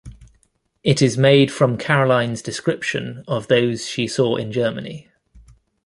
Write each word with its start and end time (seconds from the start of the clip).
It 0.83 0.99
is 1.03 1.15
made 1.15 1.51
from 1.51 1.77
Caroline's 1.77 2.41
description 2.41 3.23
of 3.27 3.47
those 3.49 3.85
she 3.87 4.07
saw 4.07 4.35
in 4.35 4.51
Germany. 4.51 5.09